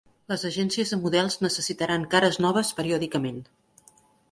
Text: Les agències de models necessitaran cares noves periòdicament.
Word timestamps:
Les 0.31 0.45
agències 0.47 0.93
de 0.93 0.97
models 1.01 1.37
necessitaran 1.47 2.09
cares 2.15 2.41
noves 2.47 2.73
periòdicament. 2.81 3.41